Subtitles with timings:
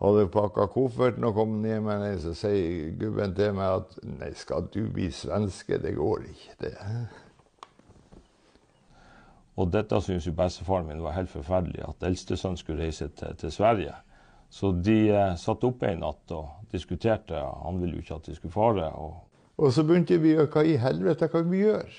[0.00, 4.32] hadde pakka kofferten og kom ned med den, så sier gubben til meg at nei,
[4.36, 6.74] skal du bli svenske, det går ikke, det.
[9.56, 13.52] Og dette syntes jo bestefaren min var helt forferdelig, at eldstesønnen skulle reise til, til
[13.52, 13.94] Sverige.
[14.52, 17.40] Så de eh, satt oppe en natt og diskuterte.
[17.64, 18.90] Han ville jo ikke at de skulle fare.
[18.92, 19.16] Og,
[19.56, 21.96] og så begynte vi å hva i helvete kan vi gjøre?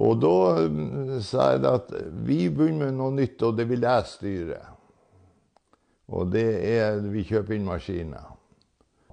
[0.00, 0.34] Og da
[0.66, 1.94] mm, sa jeg at
[2.26, 4.60] vi begynner med noe nytt, og det vil jeg styre.
[6.10, 8.32] Og det er vi kjøper inn maskiner.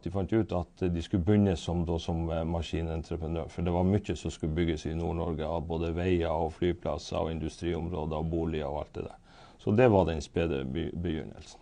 [0.01, 3.49] De fant ut at de skulle begynne som, da, som eh, maskinentreprenør.
[3.53, 7.31] For det var mye som skulle bygges i Nord-Norge av både veier og flyplasser og
[7.33, 9.45] industriområder og boliger og alt det der.
[9.61, 11.61] Så det var den spede begynnelsen.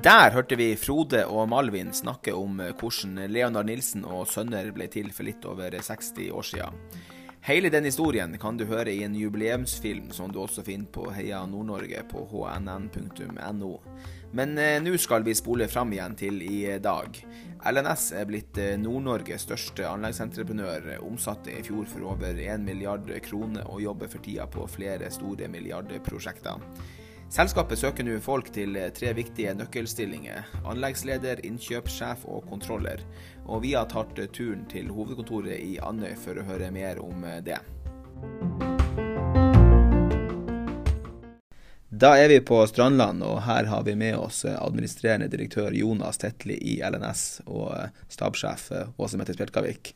[0.00, 4.88] Der hørte vi Frode og Malvin snakke om eh, hvordan Leonard Nilsen og sønner ble
[4.90, 6.84] til for litt over 60 år siden.
[7.42, 11.38] Hele den historien kan du høre i en jubileumsfilm som du også finner på Heia
[11.48, 13.70] Nord-Norge på hnn.no.
[14.36, 17.16] Men eh, nå skal vi spole fram igjen til i dag.
[17.64, 23.64] LNS er blitt eh, Nord-Norges største anleggsentreprenør, omsatte i fjor for over 1 milliard kroner
[23.72, 26.60] og jobber for tida på flere store milliardprosjekter.
[27.30, 30.48] Selskapet søker nå folk til eh, tre viktige nøkkelstillinger.
[30.66, 33.04] Anleggsleder, innkjøpssjef og kontroller.
[33.46, 37.22] Og vi har tatt eh, turen til hovedkontoret i Andøy for å høre mer om
[37.22, 37.60] eh, det.
[42.02, 46.58] Da er vi på Strandland, og her har vi med oss administrerende direktør Jonas Tetli
[46.58, 49.94] i LNS og stabssjef Åse Mette Spjelkavik.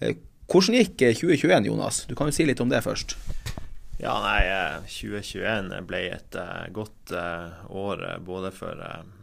[0.00, 2.04] Hvordan gikk 2021, Jonas?
[2.08, 3.18] Du kan jo si litt om det først.
[4.02, 4.46] Ja, nei,
[4.88, 8.78] 2021 ble et uh, godt uh, år både for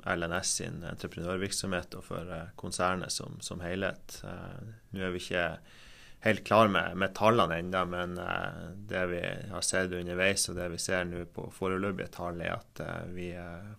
[0.06, 4.20] LNS sin entreprenørvirksomhet og for konsernet som, som helhet.
[4.94, 5.46] Nå er vi ikke
[6.28, 8.14] helt klar med, med tallene ennå, men
[8.90, 12.82] det vi har sett underveis og det vi ser nå på foreløpige tall, er at
[13.14, 13.32] vi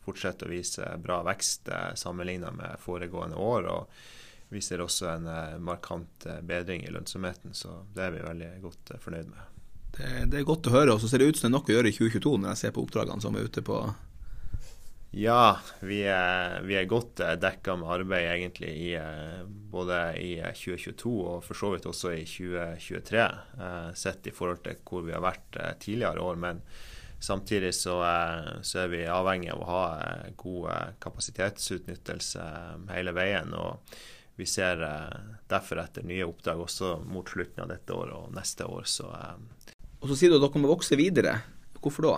[0.03, 3.71] fortsetter å vise bra vekst sammenlignet med foregående år.
[3.71, 5.31] og vi ser også en
[5.63, 9.58] markant bedring i lønnsomheten, så det er vi veldig godt fornøyd med.
[9.99, 10.95] Det, det, er godt å høre.
[10.95, 12.63] Og så ser det ut som det er noe å gjøre i 2022 når jeg
[12.63, 13.81] ser på oppdragene som er ute på
[15.19, 19.41] Ja, vi er, vi er godt eh, dekka med arbeid egentlig i, eh,
[19.73, 23.25] både i 2022 eh, og for så vidt også i 2023,
[23.99, 26.39] sett i forhold til hvor vi har vært tidligere år.
[26.47, 26.63] men
[27.19, 27.97] Samtidig så,
[28.63, 29.87] så, er vi avhengig av å ha
[30.39, 32.45] god kapasitetsutnyttelse
[32.93, 33.51] hele veien.
[33.59, 33.91] og
[34.39, 34.85] Vi ser
[35.51, 38.87] derfor etter nye oppdrag også mot slutten av dette året og neste år.
[38.87, 39.11] Så
[39.99, 41.39] og så sier du at dere må vokse videre.
[41.83, 42.17] Hvorfor da?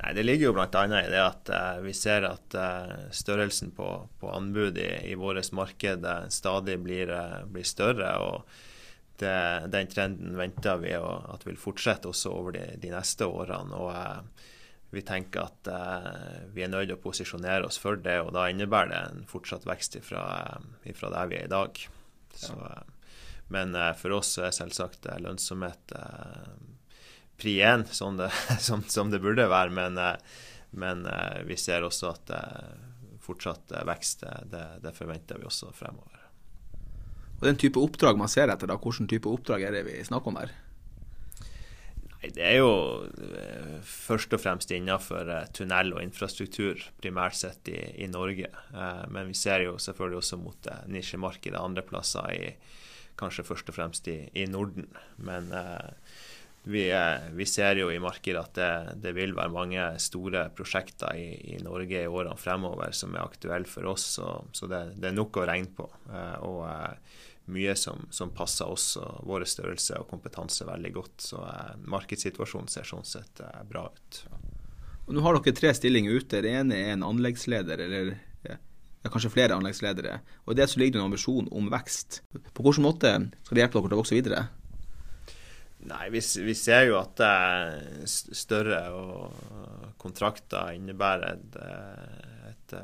[0.00, 0.84] Nei, Det ligger jo bl.a.
[0.86, 3.88] i det at eh, vi ser at eh, størrelsen på,
[4.20, 7.12] på, anbud i, i vårt marked uh, stadig blir,
[7.52, 8.14] blir, større.
[8.24, 9.34] og det,
[9.74, 13.76] Den trenden venter vi å, at vil fortsette også over de, de neste årene.
[13.76, 14.48] og
[14.90, 15.68] vi tenker at
[16.50, 19.62] vi er nødt til å posisjonere oss for det, og da innebærer det en fortsatt
[19.68, 20.24] vekst ifra,
[20.82, 21.78] ifra der vi er i dag.
[22.34, 22.56] Så,
[23.50, 26.54] men uh, for oss er selvsagt uh, lønnsomhet uh,
[27.40, 28.18] pri én, som,
[28.66, 29.74] som, som, det burde være.
[29.74, 29.98] Men,
[30.70, 31.06] men
[31.48, 32.32] vi ser også at
[33.24, 36.18] fortsatt vekst, det, det, forventer vi også fremover.
[37.40, 40.30] Og Den type oppdrag man ser etter, da, hvilken type oppdrag er det vi snakker
[40.30, 40.52] om her?
[42.10, 43.08] Nei, Det er jo
[43.88, 48.52] først og fremst innenfor tunnel og infrastruktur, primært sett i, i Norge.
[49.08, 52.52] Men vi ser jo selvfølgelig også mot nisjemarkedet andre plasser i,
[53.18, 54.86] kanskje først og fremst i, i Norden.
[55.18, 55.88] Men eh,
[56.62, 56.84] vi,
[57.32, 58.72] vi, ser jo i markedet at det,
[59.06, 63.70] det vil være mange store prosjekter i, i, Norge i årene fremover som er aktuelle
[63.70, 64.04] for oss.
[64.18, 65.88] Så, så det, det, er nok å regne på.
[66.12, 67.18] Eh, og eh,
[67.50, 71.16] mye som, som, passer oss og vår størrelse og kompetanse veldig godt.
[71.32, 74.22] Så eh, markedssituasjonen ser sånn sett eh, bra ut.
[75.08, 76.42] Og nå har dere tre stillinger ute.
[76.44, 78.12] Det ene er en anleggsleder, eller
[79.04, 80.20] er kanskje flere anleggsledere.
[80.46, 82.22] Og i det så ligger det en ambisjon om vekst.
[82.52, 83.12] På hvilken måte
[83.44, 84.42] skal det hjelpe dere til å vokse videre?
[85.90, 87.22] Nei, vi, vi ser jo at
[88.04, 88.80] større
[90.00, 91.56] kontrakter innebærer et,
[92.50, 92.74] et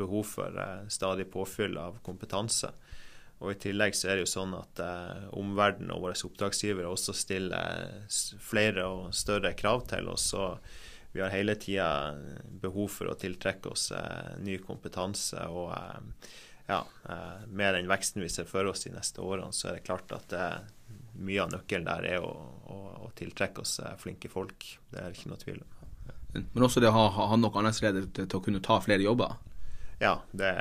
[0.00, 2.72] behov for eh, stadig påfyll av kompetanse.
[3.40, 7.16] Og I tillegg så er det jo sånn at eh, omverdenen og våre oppdragsgivere også
[7.16, 8.06] stiller
[8.44, 10.32] flere og større krav til oss.
[10.36, 10.58] og
[11.12, 12.14] vi har hele tida
[12.60, 15.42] behov for å tiltrekke oss eh, ny kompetanse.
[15.50, 16.30] Og eh,
[16.68, 19.88] ja, eh, med den veksten vi ser for oss de neste årene, så er det
[19.88, 20.46] klart at det,
[21.20, 22.30] mye av nøkkelen der er å,
[22.70, 24.68] å, å, tiltrekke oss flinke folk.
[24.90, 25.76] Det er ikke noe tvil om.
[26.54, 29.34] Men også det å ha, ha nok anleggsledere til, til å kunne ta flere jobber?
[30.00, 30.52] Ja, det,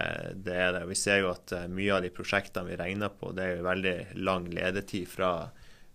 [0.41, 0.81] det, er det.
[0.89, 3.95] Vi ser jo at mye av de prosjektene vi regner på, det er jo veldig
[4.25, 5.29] lang ledetid fra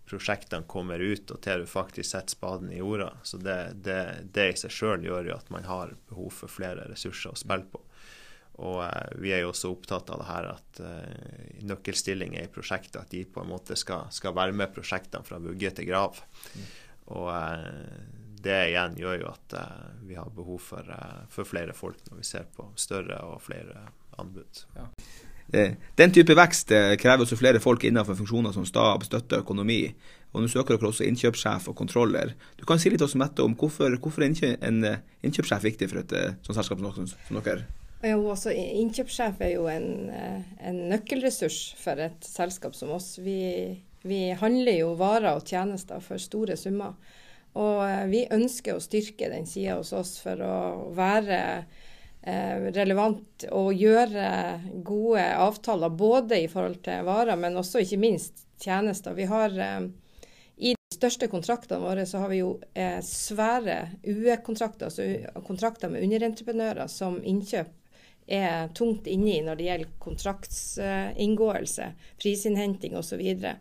[0.09, 3.11] prosjektene kommer ut, og til du faktisk setter spaden i jorda.
[3.23, 4.01] Så det, det,
[4.37, 7.69] det i seg sjøl gjør jo at man har behov for flere ressurser å spille
[7.73, 7.81] på.
[8.65, 13.01] Og eh, vi er jo også opptatt av det her at eh, nøkkelstillinger i prosjektet
[13.01, 16.21] at de på en måte skal, skal være med prosjektene fra vugge til grav.
[16.55, 16.69] Mm.
[17.17, 21.75] Og eh, det igjen gjør jo at eh, vi har behov for, eh, for, flere
[21.77, 23.87] folk når vi ser på større og flere
[24.21, 24.65] anbud.
[24.77, 24.89] Ja.
[25.53, 29.83] Eh, den type vekst krever også flere folk innenfor funksjoner som stab, støtte og økonomi.
[30.35, 32.35] Og Nå søker dere også innkjøpssjef og kontroller.
[32.59, 34.35] Du kan si litt også, Mette, om hvorfor, hvorfor er
[34.67, 34.83] en
[35.23, 37.69] innkjøpssjef viktig for et sånt selskap som dere?
[38.05, 43.15] Jo, også Innkjøpssjef er jo en, en, nøkkelressurs for et selskap som oss.
[43.25, 43.39] Vi,
[44.05, 46.99] vi, handler jo varer og tjenester for store summer.
[47.55, 50.57] Og eh, vi ønsker å styrke den sida hos oss for å
[50.97, 51.83] være eh,
[52.25, 54.29] relevant å gjøre
[54.87, 59.17] gode avtaler både i forhold til varer, men også ikke minst tjenester.
[59.17, 59.87] Vi har eh,
[60.57, 66.07] i de største kontraktene våre så har vi jo eh, svære UE-kontrakter, altså kontrakter med
[66.07, 67.73] underentreprenører som innkjøp
[68.25, 71.91] er tungt inne i når det gjelder kontraktsinngåelse,
[72.23, 73.21] prisinnhenting osv.
[73.21, 73.53] Og, så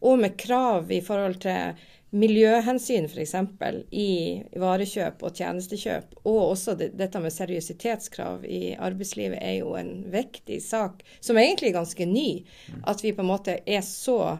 [0.00, 3.34] og med krav i forhold til miljøhensyn f.eks.
[3.92, 4.08] i
[4.56, 10.60] varekjøp og tjenestekjøp, og også det, dette med seriøsitetskrav i arbeidslivet er jo en viktig
[10.64, 12.28] sak, som egentlig er ganske ny.
[12.88, 14.38] At vi på en måte er så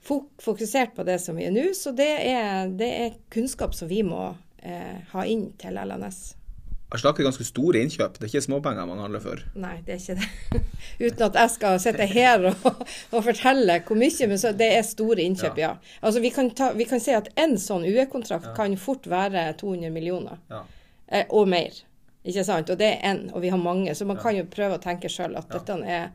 [0.00, 1.70] fokusert på det som vi er nå.
[1.76, 4.30] Så det er, det er kunnskap som vi må
[4.64, 6.39] eh, ha inn til LNS.
[6.90, 9.42] Aslak er ganske store innkjøp, det er ikke småpenger man handler for?
[9.62, 10.62] Nei, det er ikke det.
[11.04, 12.64] Uten at jeg skal sitte her og,
[13.12, 15.68] og, fortelle hvor mye, men så, det er store innkjøp, ja.
[15.76, 15.94] ja.
[16.02, 18.56] Altså, vi kan, ta, vi kan si at en sånn UE-kontrakt ja.
[18.58, 20.64] kan fort være 200 millioner, ja.
[21.14, 21.78] eh, og mer.
[22.26, 22.74] Ikke sant?
[22.74, 23.94] Og det er én, og vi har mange.
[23.94, 26.10] Så man kan jo prøve å tenke sjøl at dette er,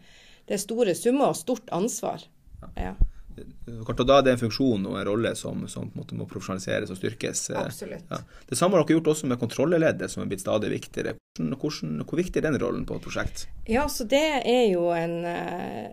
[0.45, 2.27] det er store summer og stort ansvar.
[2.75, 2.93] Ja.
[3.35, 7.49] Da er det en funksjon og en rolle som, som må profesjonaliseres og styrkes.
[7.51, 7.99] Eh.
[8.09, 8.21] Ja.
[8.49, 11.15] Det samme har dere gjort også med kontrolleleddet, som er blitt stadig viktigere.
[11.35, 13.47] Hvordan, hvordan, hvor viktig er den rollen på et prosjekt?
[13.67, 15.91] Ja, så Det er jo en eh,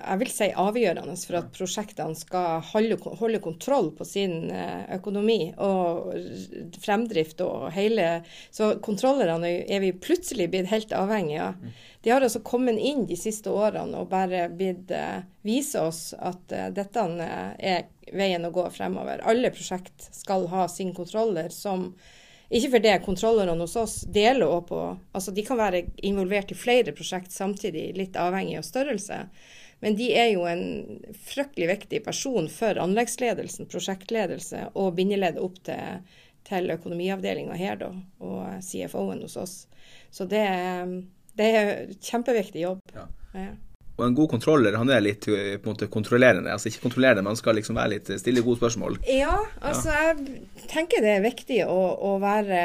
[0.00, 5.52] jeg vil si avgjørende for at prosjektene skal holde, holde, kontroll på sin eh, økonomi
[5.60, 6.10] og
[6.80, 11.66] fremdrift og hele Så kontrollerne er vi plutselig blitt helt avhengige av.
[12.02, 16.54] De har altså kommet inn de siste årene og bare blitt uh, vise oss at
[16.54, 19.20] uh, dette er veien å gå fremover.
[19.28, 21.90] Alle prosjekt skal ha sin kontroller som
[22.50, 24.78] ikke for det kontrollerne hos oss deler òg på
[25.14, 29.20] Altså de kan være involvert i flere prosjekt samtidig, litt avhengig av størrelse.
[29.80, 30.64] Men de er jo en
[31.24, 36.02] fryktelig viktig person for anleggsledelsen, prosjektledelse og bindeleddet opp til,
[36.48, 39.56] til økonomiavdelinga her, da, og CFO-en hos oss.
[40.12, 40.44] Så det,
[41.38, 42.84] det er kjempeviktig jobb.
[42.94, 43.08] Ja.
[43.32, 43.50] Ja.
[44.00, 46.52] Og en god kontroller han er litt på en måte kontrollerende.
[46.52, 48.96] altså Ikke kontrollerende, men han skal liksom være litt stille gode spørsmål.
[49.12, 50.14] Ja, altså ja.
[50.14, 51.78] jeg tenker det er viktig å,
[52.08, 52.62] å, være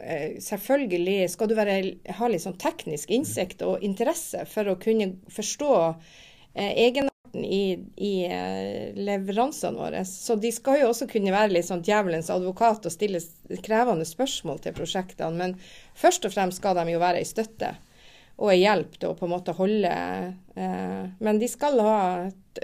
[0.00, 1.76] eh, Selvfølgelig skal du være,
[2.16, 6.20] ha litt sånn teknisk innsikt og interesse for å kunne forstå eh,
[6.54, 10.04] egenarten i, i eh, leveransene våre.
[10.04, 13.22] Så de skal jo også kunne være litt sånn djevelens advokat og stille
[13.64, 15.38] krevende spørsmål til prosjektene.
[15.38, 15.56] Men
[15.94, 17.74] først og fremst skal de jo være ei støtte
[18.42, 21.98] og ei hjelp til å på en måte holde eh, Men de skal ha,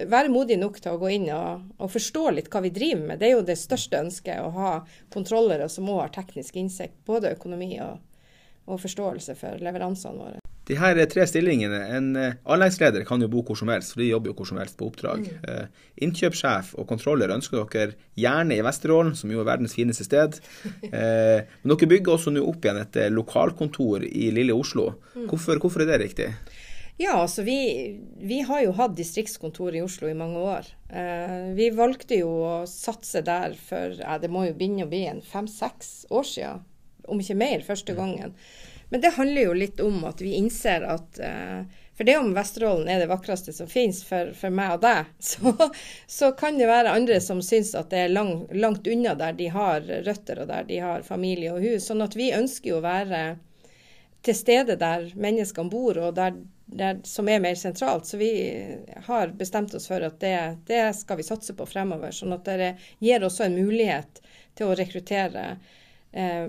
[0.00, 3.20] være modige nok til å gå inn og, og, forstå litt hva vi driver med.
[3.20, 4.74] Det er jo det største ønsket, å ha
[5.15, 6.98] kontrollere som òg har teknisk innsikt.
[7.06, 8.01] Både økonomi og,
[8.67, 10.47] og forståelse for leveransene våre.
[10.69, 14.10] De her tre stillingene, En eh, anleggsleder kan jo bo hvor som helst, for de
[14.10, 15.25] jobber jo hvor som helst på oppdrag.
[15.25, 15.46] Mm.
[15.48, 20.37] Uh, innkjøpssjef og kontroller ønsker dere gjerne i Vesterålen, som jo er verdens fineste sted.
[20.93, 24.93] Men dere bygger også nå opp igjen et lokalkontor i lille Oslo.
[25.15, 25.27] Mm.
[25.31, 26.29] Hvorfor, hvorfor, er det riktig?
[26.98, 27.58] Ja, altså vi,
[28.20, 30.72] vi, har jo hatt distriktskontor i Oslo i mange år.
[31.55, 35.22] Vi valgte jo å satse der for ja, det må jo begynne å bli en
[35.22, 36.65] fem-seks år siden,
[37.08, 38.34] om ikke mer, første gangen.
[38.89, 42.89] Men det handler jo litt om at vi innser at uh, for det om Vesterålen
[42.89, 45.51] er det vakreste som finnes for, for meg og deg, så,
[46.07, 49.49] så, kan det være andre som syns at det er lang, langt unna der de
[49.51, 51.89] har røtter og der de har familie og hus.
[51.89, 53.23] Sånn at vi ønsker jo å være
[54.23, 56.39] til stede der menneskene bor, og der,
[56.71, 58.07] der, som er mer sentralt.
[58.07, 58.31] Så vi
[59.09, 60.39] har bestemt oss for at det,
[60.71, 62.15] det skal vi satse på fremover.
[62.15, 64.23] Sånn at det gir også en mulighet
[64.59, 65.78] til å rekruttere Eh,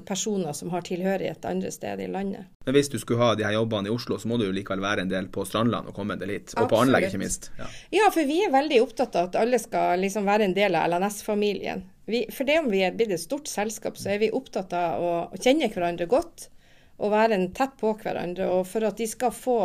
[0.07, 2.47] personer som har tilhørighet andre steder i landet.
[2.65, 4.81] Men hvis du skulle ha de her jobbene i Oslo, så må du jo likevel
[4.81, 6.53] være en del på Strandland og komme deg dit.
[6.53, 6.69] Og Absolutt.
[6.71, 7.49] på anlegg, ikke minst.
[7.59, 7.67] Ja.
[7.97, 8.11] ja.
[8.15, 11.83] for vi er veldig opptatt av at alle skal liksom være en del av LNS-familien.
[12.33, 15.13] For det om vi er blitt et stort selskap, så er vi opptatt av å
[15.37, 16.47] kjenne hverandre godt
[16.99, 18.49] og være tett på hverandre.
[18.53, 19.59] Og for at de skal få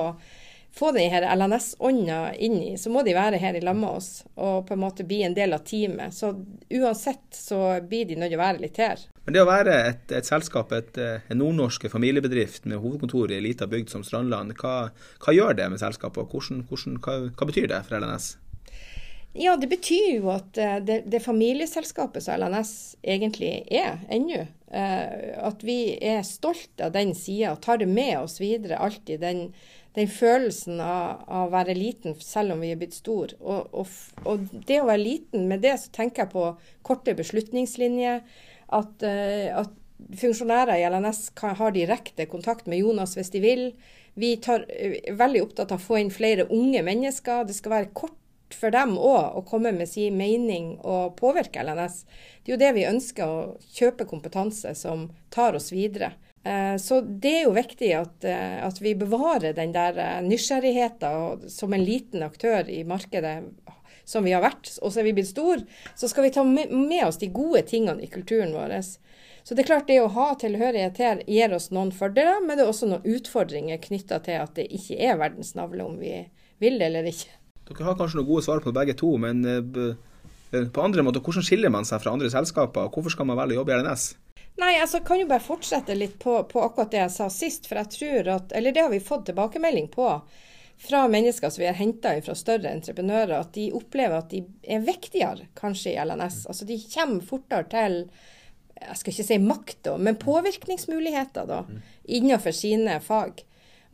[0.75, 4.11] få den her LNS-ånda inn i, så må de være her i lag med oss
[4.35, 6.14] og på en måte bli en del av teamet.
[6.14, 6.33] Så
[6.75, 9.04] uansett så blir de nødt til å være litt her.
[9.25, 13.45] Men det å være et, et selskap, et, en nordnorsk familiebedrift med hovedkontor i ei
[13.47, 14.90] lita bygd som Strandland, hva,
[15.23, 18.35] hva, gjør det med selskapet, og hvordan, hvordan, hva, hva betyr det for LNS?
[19.35, 25.33] Ja, det betyr jo at eh, det, det familieselskapet som LNS egentlig er ennå, eh,
[25.43, 29.25] at vi er stolte av den sida og tar det med oss videre alltid.
[29.25, 29.49] Den,
[29.94, 33.34] den følelsen av, å være liten selv om vi er blitt stor.
[33.40, 33.92] Og, og,
[34.26, 36.48] og, det å være liten, med det så tenker jeg på
[36.86, 38.24] korte beslutningslinjer.
[38.74, 43.64] At, uh, at funksjonærer i LNS kan, har direkte kontakt med Jonas hvis de vil.
[44.18, 47.46] Vi tar, er veldig opptatt av å få inn flere unge mennesker.
[47.46, 48.18] Det skal være kort
[48.54, 52.02] for dem òg å komme med sin mening og påvirke LNS.
[52.42, 56.12] Det er jo det vi ønsker, å kjøpe kompetanse som tar oss videre.
[56.44, 61.48] Eh, så det er jo viktig at, eh, at vi bevarer den der eh, nysgjerrigheten
[61.48, 63.38] som en liten aktør i markedet
[64.04, 65.62] som vi har vært, og så er vi blitt stor,
[65.96, 68.74] så skal vi ta med oss de gode tingene i kulturen vår.
[68.84, 72.66] Så det er klart det å ha tilhørighet her gir oss noen fordeler, men det
[72.66, 76.18] er også noen utfordringer knytta til at det ikke er verdens navle om vi
[76.60, 77.32] vil det eller ikke.
[77.70, 79.40] Dere har kanskje noen gode svar på begge to, men
[80.52, 82.92] på andre måter, hvordan skiller man seg fra andre selskaper?
[82.92, 84.10] Hvorfor skal man velge å jobbe i RNS?
[84.56, 87.66] Nei, altså kan jo bare fortsette litt på, på, akkurat det jeg sa sist.
[87.66, 90.11] For jeg tror at Eller det har vi fått tilbakemelding på
[90.84, 94.82] fra mennesker som vi har henta fra større entreprenører, at de opplever at de er
[94.82, 96.40] viktigere kanskje i LNS.
[96.50, 98.00] Altså de kommer fortere til
[98.75, 101.78] jeg skal ikke si makt, da, men påvirkningsmuligheter da, mm.
[102.18, 103.44] innenfor sine fag.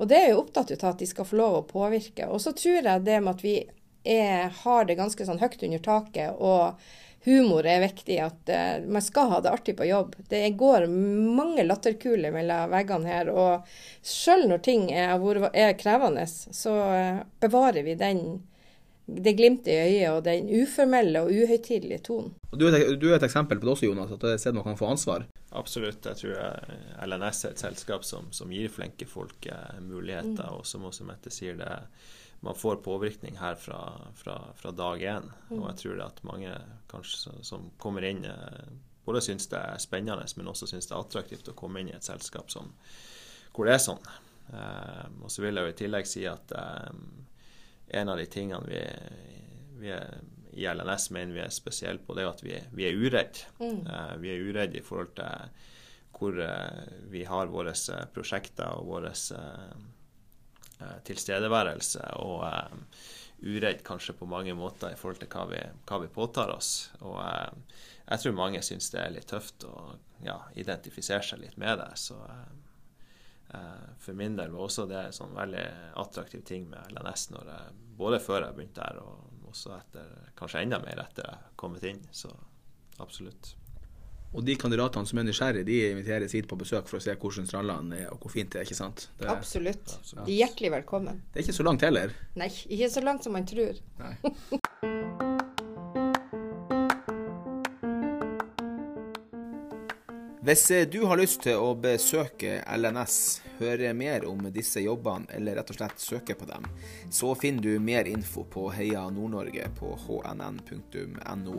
[0.00, 2.26] Og det er jo opptatt av at de skal få lov å påvirke.
[2.32, 3.54] Og så tror jeg det med at vi
[4.08, 6.80] er, har det ganske sånn høyt under taket, og
[7.24, 10.14] humor er viktig, at uh, man skal ha det artig på jobb.
[10.28, 13.32] Det går mange latterkuler mellom veggene her.
[13.32, 13.72] Og
[14.02, 15.16] sjøl når ting er,
[15.52, 18.24] er krevende, så uh, bevarer vi den
[19.10, 22.34] det glimtet i øyet og den uformelle og uhøytidelige tonen.
[22.52, 24.56] Du er, du er, et eksempel på det også, Jonas, at det er et sted
[24.56, 25.26] man kan få ansvar?
[25.50, 26.06] Absolutt.
[26.06, 30.60] Jeg tror LNS er et selskap som, som gir flinke folk eh, muligheter, mm.
[30.60, 31.72] og som også Mette sier det
[32.40, 33.80] man får påvirkning her fra,
[34.16, 35.26] fra, fra dag én.
[35.50, 35.58] Mm.
[35.58, 36.54] Og jeg tror det at mange
[36.90, 38.70] kanskje som kommer inn, eh,
[39.04, 41.96] både syns det er spennende, men også syns det er attraktivt å komme inn i
[41.96, 42.72] et selskap som,
[43.52, 44.00] hvor det er sånn.
[44.50, 46.92] Eh, og så vil jeg jo i tillegg si at eh,
[48.00, 48.82] en av de tingene vi,
[49.82, 50.20] vi er,
[50.52, 53.46] i LNS mener vi er spesielle på, det er at vi, vi er uredde.
[53.60, 53.84] Mm.
[53.86, 55.68] Uh, vi er uredd i forhold til
[56.16, 59.10] hvor uh, vi har våre uh, prosjekter og vår
[61.08, 62.06] tilstedeværelse.
[62.24, 62.44] Og
[63.40, 66.90] uredd kanskje på mange måter i forhold til hva vi, hva vi påtar oss.
[67.00, 69.76] Og jeg tror mange syns det er litt tøft å
[70.24, 71.92] ja, identifisere seg litt med det.
[72.00, 72.18] Så
[73.54, 75.64] Eh, for min del var også det en sånn veldig
[75.98, 80.78] attraktiv ting med LNS, jeg, både før jeg begynte der, og også etter, kanskje enda
[80.84, 82.04] mer etter jeg kommet inn.
[82.14, 82.30] Så
[83.02, 83.56] absolutt.
[84.30, 87.48] Og de kandidatene som er nysgjerrige, de inviteres hit på besøk for å se hvordan
[87.50, 89.08] Strandland er, og hvor fint det er, ikke sant?
[89.18, 89.96] Det, absolutt.
[89.98, 90.26] Absolutt.
[90.28, 91.22] De er hjertelig velkommen.
[91.32, 92.14] Det er ikke så langt heller.
[92.38, 93.82] Nei, ikke så langt som man tror.
[93.98, 94.14] Nei.
[100.50, 103.16] Hvis eh, du har lyst til å besøke LNS,
[103.58, 106.64] høre mer om disse jobbene eller rett og slett søke på dem,
[107.12, 111.58] så finner du mer info på Heia Nord-Norge på hnn.no.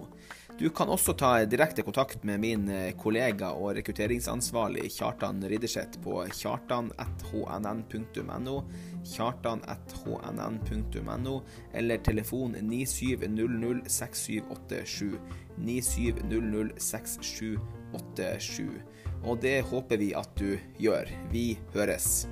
[0.61, 6.21] Du kan også ta direkte kontakt med min eh, kollega og rekrutteringsansvarlig Kjartan Ridderseth på
[6.37, 8.61] kjartan.hnn.no,
[9.09, 11.41] kjartan.hnn.no,
[11.73, 15.17] eller telefon 9700 6787.
[15.57, 18.69] 9700 6787.
[19.25, 21.09] Og det håper vi at du gjør.
[21.33, 22.29] Vi høres.